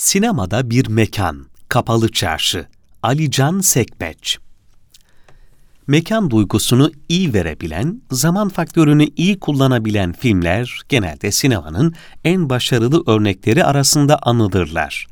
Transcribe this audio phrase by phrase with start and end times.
[0.00, 2.66] Sinemada bir mekan, kapalı çarşı.
[3.02, 4.38] Alican Sekmeç
[5.86, 11.94] Mekan duygusunu iyi verebilen, zaman faktörünü iyi kullanabilen filmler genelde sinemanın
[12.24, 15.06] en başarılı örnekleri arasında anılırlar.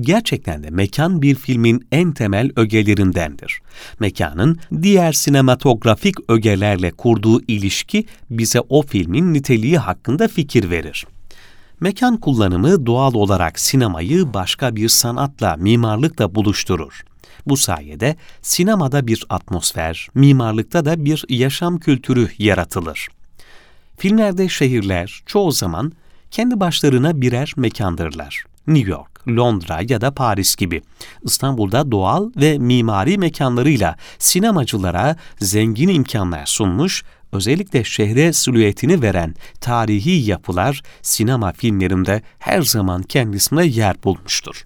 [0.00, 3.60] Gerçekten de mekan bir filmin en temel ögelerindendir.
[4.00, 11.06] Mekanın diğer sinematografik ögelerle kurduğu ilişki bize o filmin niteliği hakkında fikir verir.
[11.80, 17.04] Mekan kullanımı doğal olarak sinemayı başka bir sanatla, mimarlıkla buluşturur.
[17.46, 23.08] Bu sayede sinemada bir atmosfer, mimarlıkta da bir yaşam kültürü yaratılır.
[23.96, 25.92] Filmlerde şehirler çoğu zaman
[26.30, 28.44] kendi başlarına birer mekandırlar.
[28.66, 30.82] New York, Londra ya da Paris gibi.
[31.22, 40.82] İstanbul'da doğal ve mimari mekanlarıyla sinemacılara zengin imkanlar sunmuş, özellikle şehre silüetini veren tarihi yapılar
[41.02, 44.64] sinema filmlerinde her zaman kendisine yer bulmuştur.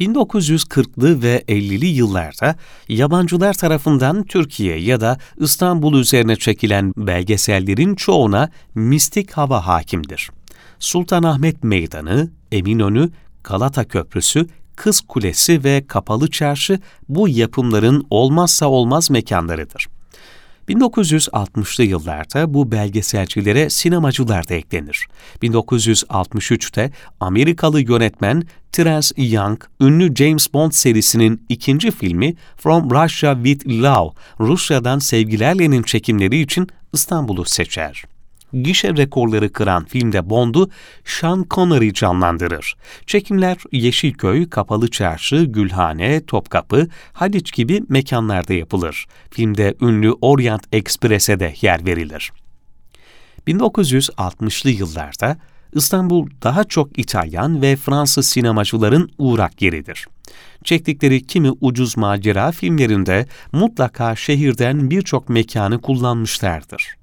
[0.00, 2.56] 1940'lı ve 50'li yıllarda
[2.88, 10.30] yabancılar tarafından Türkiye ya da İstanbul üzerine çekilen belgesellerin çoğuna mistik hava hakimdir.
[10.78, 13.10] Sultanahmet Meydanı, Eminönü,
[13.44, 19.86] Galata Köprüsü, Kız Kulesi ve Kapalı Çarşı bu yapımların olmazsa olmaz mekanlarıdır.
[20.68, 25.06] 1960'lı yıllarda bu belgeselcilere sinemacılar da eklenir.
[25.42, 34.10] 1963'te Amerikalı yönetmen Terence Young, ünlü James Bond serisinin ikinci filmi From Russia with Love,
[34.40, 38.04] Rusya'dan Sevgilerle'nin çekimleri için İstanbul'u seçer
[38.62, 40.70] gişe rekorları kıran filmde Bond'u
[41.04, 42.76] Sean Connery canlandırır.
[43.06, 49.06] Çekimler Yeşilköy, Kapalı Çarşı, Gülhane, Topkapı, Haliç gibi mekanlarda yapılır.
[49.30, 52.32] Filmde ünlü Orient Express'e de yer verilir.
[53.46, 55.36] 1960'lı yıllarda
[55.74, 60.06] İstanbul daha çok İtalyan ve Fransız sinemacıların uğrak yeridir.
[60.64, 66.96] Çektikleri kimi ucuz macera filmlerinde mutlaka şehirden birçok mekanı kullanmışlardır.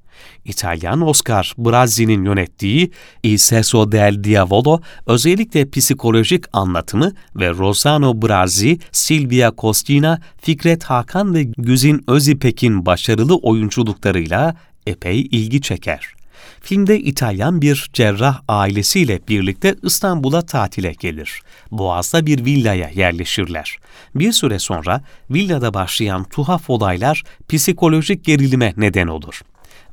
[0.46, 2.92] İtalyan Oscar Brazzi'nin yönettiği
[3.24, 11.44] Il Sesso del Diavolo özellikle psikolojik anlatımı ve Rosano Brazzi, Silvia Costina, Fikret Hakan ve
[11.44, 14.56] Güzin Özipek'in başarılı oyunculuklarıyla
[14.88, 16.14] epey ilgi çeker.
[16.62, 21.42] Filmde İtalyan bir cerrah ailesiyle birlikte İstanbul'a tatile gelir.
[21.72, 23.78] Boğaz'da bir villaya yerleşirler.
[24.16, 29.42] Bir süre sonra villada başlayan tuhaf olaylar psikolojik gerilime neden olur.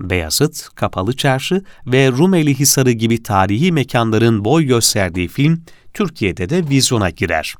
[0.01, 5.63] Beyazıt, Kapalı Çarşı ve Rumeli Hisarı gibi tarihi mekanların boy gösterdiği film
[5.95, 7.55] Türkiye'de de vizyona girer.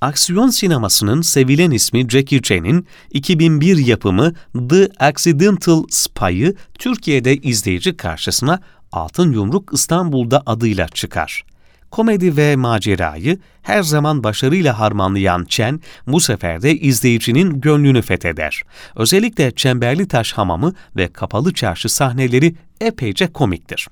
[0.00, 4.32] Aksiyon sinemasının sevilen ismi Jackie Chan'in 2001 yapımı
[4.70, 8.60] The Accidental Spy'ı Türkiye'de izleyici karşısına
[8.92, 11.44] Altın Yumruk İstanbul'da adıyla çıkar
[11.90, 18.62] komedi ve macerayı her zaman başarıyla harmanlayan Chen, bu sefer de izleyicinin gönlünü fetheder.
[18.96, 23.88] Özellikle Çemberli Taş Hamamı ve Kapalı Çarşı sahneleri epeyce komiktir.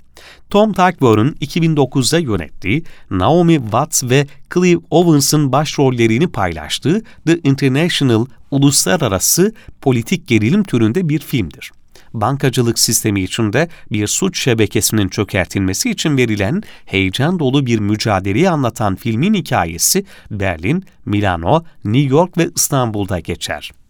[0.51, 10.29] Tom Tykwer'ın 2009'da yönettiği, Naomi Watts ve Clive Owens'ın başrollerini paylaştığı The International uluslararası politik
[10.29, 11.73] gerilim türünde bir filmdir
[12.15, 19.35] bankacılık sistemi içinde bir suç şebekesinin çökertilmesi için verilen heyecan dolu bir mücadeleyi anlatan filmin
[19.35, 23.84] hikayesi Berlin, Milano, New York ve İstanbul'da geçer.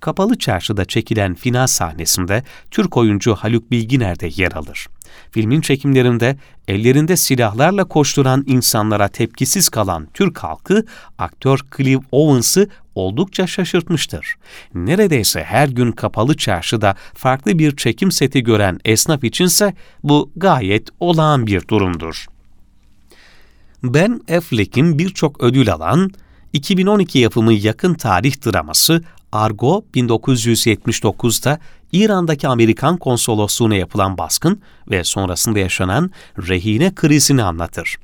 [0.00, 4.86] Kapalı Çarşı'da çekilen final sahnesinde Türk oyuncu Haluk Bilginer de yer alır.
[5.30, 6.36] Filmin çekimlerinde
[6.68, 10.84] ellerinde silahlarla koşturan insanlara tepkisiz kalan Türk halkı
[11.18, 14.36] aktör Clive Owens'ı oldukça şaşırtmıştır.
[14.74, 21.46] Neredeyse her gün kapalı çarşıda farklı bir çekim seti gören esnaf içinse bu gayet olağan
[21.46, 22.26] bir durumdur.
[23.82, 26.10] Ben Affleck'in birçok ödül alan
[26.52, 31.58] 2012 yapımı yakın tarih draması Argo 1979'da
[31.92, 37.96] İran'daki Amerikan konsolosluğuna yapılan baskın ve sonrasında yaşanan rehine krizini anlatır.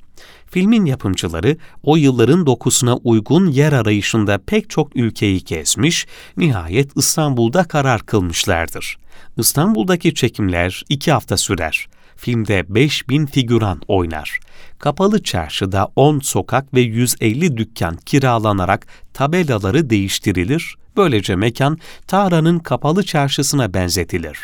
[0.51, 6.07] Filmin yapımcıları o yılların dokusuna uygun yer arayışında pek çok ülkeyi gezmiş,
[6.37, 8.97] nihayet İstanbul'da karar kılmışlardır.
[9.37, 11.87] İstanbul'daki çekimler iki hafta sürer.
[12.17, 14.39] Filmde 5000 figüran oynar.
[14.79, 23.75] Kapalı çarşıda 10 sokak ve 150 dükkan kiralanarak tabelaları değiştirilir, böylece mekan Tara'nın kapalı çarşısına
[23.75, 24.39] benzetilir.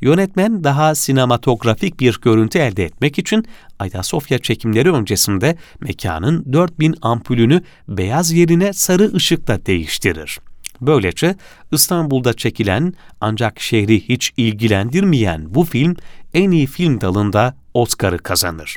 [0.00, 3.44] Yönetmen daha sinematografik bir görüntü elde etmek için
[3.78, 10.38] Ayasofya çekimleri öncesinde mekanın 4000 ampulünü beyaz yerine sarı ışıkla değiştirir.
[10.82, 11.36] Böylece
[11.72, 15.96] İstanbul'da çekilen ancak şehri hiç ilgilendirmeyen bu film
[16.34, 18.76] en iyi film dalında Oscar'ı kazanır.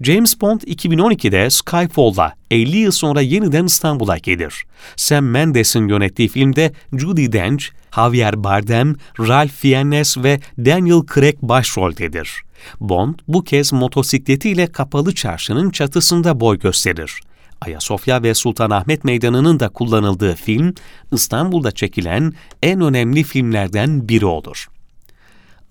[0.00, 4.64] James Bond 2012'de Skyfall'la 50 yıl sonra yeniden İstanbul'a gelir.
[4.96, 7.64] Sam Mendes'in yönettiği filmde Judi Dench,
[7.96, 12.42] Javier Bardem, Ralph Fiennes ve Daniel Craig başroldedir.
[12.80, 17.20] Bond bu kez motosikletiyle kapalı çarşının çatısında boy gösterir.
[17.60, 20.74] Ayasofya ve Sultanahmet Meydanı'nın da kullanıldığı film,
[21.12, 22.32] İstanbul'da çekilen
[22.62, 24.68] en önemli filmlerden biri olur.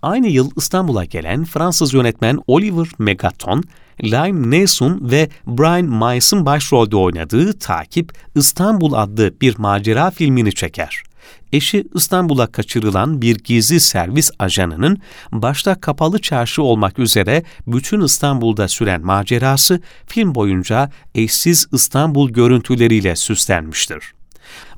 [0.02, 3.64] Aynı yıl İstanbul'a gelen Fransız yönetmen Oliver Megaton,
[4.04, 11.07] Lime Neeson ve Brian Mice'ın başrolde oynadığı Takip İstanbul adlı bir macera filmini çeker.
[11.54, 14.98] Eşi İstanbul'a kaçırılan bir gizli servis ajanının
[15.32, 24.18] başta kapalı çarşı olmak üzere bütün İstanbul'da süren macerası film boyunca eşsiz İstanbul görüntüleriyle süslenmiştir.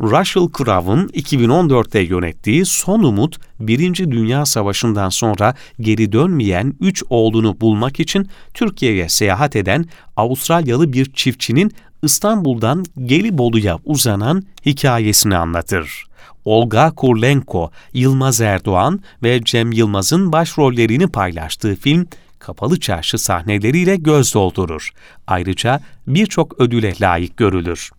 [0.01, 7.99] Russell Crowe'un 2014'te yönettiği Son Umut, Birinci Dünya Savaşı'ndan sonra geri dönmeyen üç oğlunu bulmak
[7.99, 9.85] için Türkiye'ye seyahat eden
[10.15, 11.71] Avustralyalı bir çiftçinin
[12.03, 16.08] İstanbul'dan Gelibolu'ya uzanan hikayesini anlatır.
[16.49, 22.07] Olga Kurlenko, Yılmaz Erdoğan ve Cem Yılmaz'ın başrollerini paylaştığı film,
[22.39, 24.89] kapalı çarşı sahneleriyle göz doldurur.
[25.27, 27.89] Ayrıca birçok ödüle layık görülür.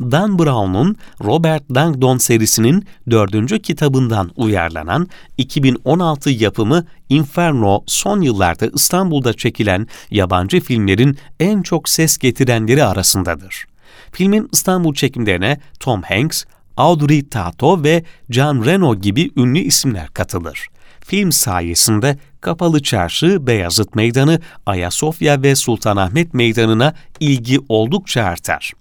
[0.00, 9.86] Dan Brown'un Robert Langdon serisinin dördüncü kitabından uyarlanan 2016 yapımı Inferno son yıllarda İstanbul'da çekilen
[10.10, 13.66] yabancı filmlerin en çok ses getirenleri arasındadır.
[14.12, 16.44] Filmin İstanbul çekimlerine Tom Hanks,
[16.78, 20.68] Audrey Tato ve John Reno gibi ünlü isimler katılır.
[21.00, 28.72] Film sayesinde Kapalı Çarşı, Beyazıt Meydanı, Ayasofya ve Sultanahmet Meydanı'na ilgi oldukça artar.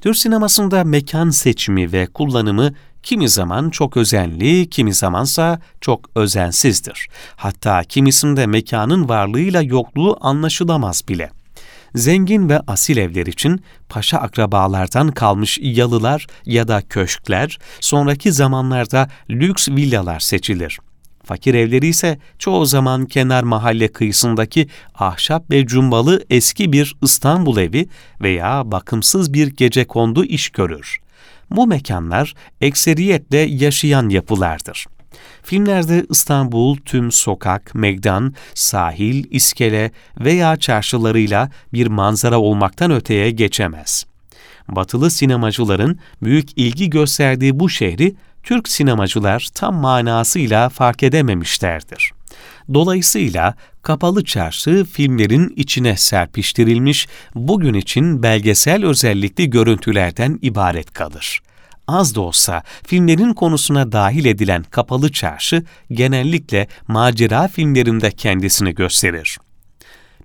[0.00, 2.72] Türk sinemasında mekan seçimi ve kullanımı
[3.02, 7.08] kimi zaman çok özenli, kimi zamansa çok özensizdir.
[7.36, 11.30] Hatta kimisinde mekanın varlığıyla yokluğu anlaşılamaz bile.
[11.94, 19.68] Zengin ve asil evler için paşa akrabalardan kalmış yalılar ya da köşkler, sonraki zamanlarda lüks
[19.68, 20.78] villalar seçilir.
[21.24, 27.88] Fakir evleri ise çoğu zaman kenar mahalle kıyısındaki ahşap ve cumbalı eski bir İstanbul evi
[28.20, 30.98] veya bakımsız bir gece kondu iş görür.
[31.50, 34.86] Bu mekanlar ekseriyetle yaşayan yapılardır.
[35.42, 44.04] Filmlerde İstanbul tüm sokak, meydan, sahil, iskele veya çarşılarıyla bir manzara olmaktan öteye geçemez.
[44.68, 52.12] Batılı sinemacıların büyük ilgi gösterdiği bu şehri Türk sinemacılar tam manasıyla fark edememişlerdir.
[52.74, 61.40] Dolayısıyla Kapalı Çarşı filmlerin içine serpiştirilmiş, bugün için belgesel özellikli görüntülerden ibaret kalır.
[61.88, 69.38] Az da olsa filmlerin konusuna dahil edilen Kapalı Çarşı genellikle macera filmlerinde kendisini gösterir.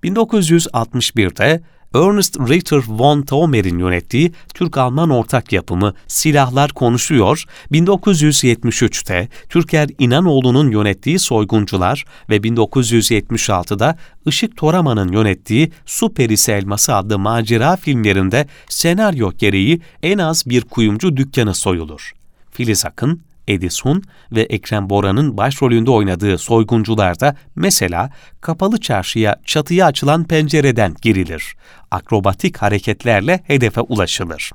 [0.03, 1.61] 1961'de
[1.95, 12.05] Ernest Ritter von Thaumer'in yönettiği Türk-Alman ortak yapımı Silahlar Konuşuyor, 1973'te Türker İnanoğlu'nun yönettiği Soyguncular
[12.29, 20.43] ve 1976'da Işık Toraman'ın yönettiği Su Perisi Elması adlı macera filmlerinde senaryo gereği en az
[20.45, 22.11] bir kuyumcu dükkanı soyulur.
[22.51, 28.09] Filiz Akın, Edison ve Ekrem Bora'nın başrolünde oynadığı soyguncularda mesela
[28.41, 31.55] kapalı çarşıya çatıya açılan pencereden girilir.
[31.91, 34.51] Akrobatik hareketlerle hedefe ulaşılır.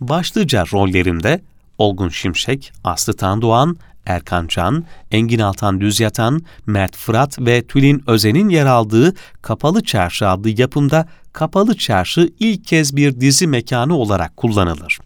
[0.00, 1.40] Başlıca rollerinde
[1.78, 8.66] Olgun Şimşek, Aslı Tandoğan, Erkan Can, Engin Altan Düzyatan, Mert Fırat ve Tülin Özen'in yer
[8.66, 14.98] aldığı Kapalı Çarşı adlı yapımda Kapalı Çarşı ilk kez bir dizi mekanı olarak kullanılır.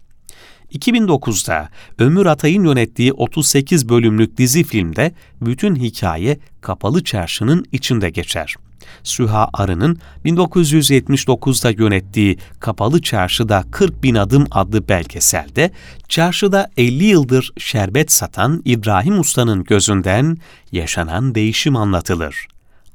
[0.73, 1.69] 2009'da
[1.99, 8.55] Ömür Atay'ın yönettiği 38 bölümlük dizi filmde bütün hikaye Kapalı Çarşı'nın içinde geçer.
[9.03, 15.71] Süha Arı'nın 1979'da yönettiği Kapalı Çarşı'da 40 bin adım adlı belgeselde,
[16.09, 20.37] çarşıda 50 yıldır şerbet satan İbrahim Usta'nın gözünden
[20.71, 22.47] yaşanan değişim anlatılır.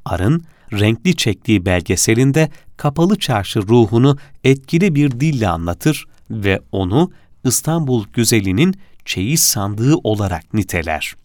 [0.05, 7.11] Arın, renkli çektiği belgeselinde Kapalı Çarşı ruhunu etkili bir dille anlatır ve onu
[7.45, 11.15] İstanbul güzelinin çeyiz sandığı olarak niteler.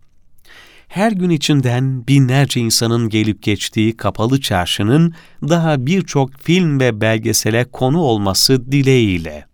[0.89, 7.99] Her gün içinden binlerce insanın gelip geçtiği kapalı çarşının daha birçok film ve belgesele konu
[7.99, 9.47] olması dileğiyle.